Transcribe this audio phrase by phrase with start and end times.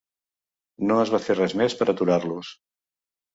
[0.91, 2.51] No es va fer res més per aturar-los.